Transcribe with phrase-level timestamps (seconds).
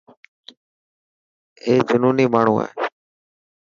[1.63, 2.69] اي جنوني ماڻهو هي.